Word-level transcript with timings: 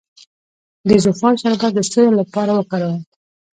د 0.87 0.89
زوفا 1.03 1.29
شربت 1.41 1.71
د 1.75 1.79
څه 1.91 2.01
لپاره 2.19 2.51
وکاروم؟ 2.55 3.01